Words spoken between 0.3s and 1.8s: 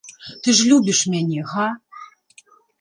Ты ж любіш мяне, га?